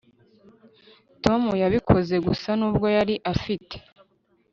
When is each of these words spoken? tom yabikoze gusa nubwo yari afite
tom 1.23 1.41
yabikoze 1.61 2.15
gusa 2.25 2.49
nubwo 2.59 2.87
yari 2.97 3.15
afite 3.33 3.75